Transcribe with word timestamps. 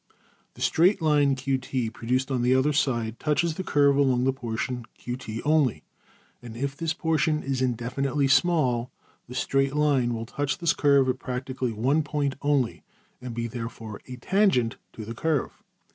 The 0.55 0.61
straight 0.63 0.99
line~$QT$ 0.99 1.93
produced 1.93 2.31
on 2.31 2.43
either 2.43 2.73
side 2.73 3.19
touches 3.19 3.53
the 3.53 3.63
curve 3.63 3.97
along 3.97 4.23
the 4.23 4.33
portion~$QT$ 4.33 5.41
only, 5.45 5.83
and 6.41 6.57
if 6.57 6.75
this 6.75 6.91
portion 6.91 7.43
is 7.43 7.61
indefinitely 7.61 8.27
small, 8.27 8.89
the 9.29 9.35
straight 9.35 9.75
line 9.75 10.15
will 10.15 10.25
touch 10.25 10.57
the 10.57 10.73
curve 10.75 11.07
at 11.07 11.19
practically 11.19 11.71
one 11.71 12.01
point 12.01 12.33
only, 12.41 12.81
and 13.21 13.35
be 13.35 13.45
therefore 13.45 14.01
a 14.07 14.17
\emph{tangent} 14.17 14.77
to 14.93 15.05
the 15.05 15.13
curve. 15.13 15.61